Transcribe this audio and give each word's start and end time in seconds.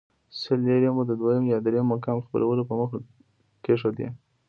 سل 0.39 0.59
لیرې 0.65 0.89
مو 0.95 1.03
د 1.07 1.11
دویم 1.19 1.45
یا 1.53 1.57
درېیم 1.65 1.87
مقام 1.93 2.17
خپلولو 2.25 2.67
په 2.69 2.73
موخه 2.79 2.97
کېښودې. 3.63 4.07